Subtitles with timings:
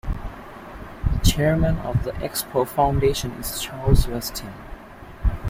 [1.13, 4.51] The chairman of the Expo foundation is Charles Westin.